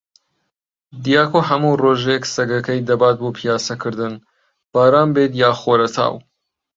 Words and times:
دیاکۆ 1.03 1.39
هەموو 1.49 1.79
ڕۆژێک 1.83 2.23
سەگەکەی 2.35 2.85
دەبات 2.89 3.15
بۆ 3.23 3.29
پیاسەکردن، 3.37 4.13
باران 4.73 5.09
بێت 5.15 5.31
یان 5.41 5.55
خۆرەتاو. 5.61 6.13